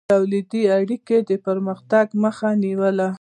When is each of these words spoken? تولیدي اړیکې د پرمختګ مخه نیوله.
تولیدي 0.11 0.63
اړیکې 0.77 1.17
د 1.29 1.31
پرمختګ 1.45 2.07
مخه 2.23 2.49
نیوله. 2.63 3.07